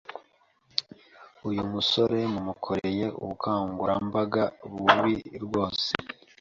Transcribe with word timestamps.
Uyu 1.47 1.61
musore 1.71 2.19
mumukoreye 2.33 3.05
ubukangurambaga 3.21 4.43
bubi 4.71 5.15
rwose 5.43 5.89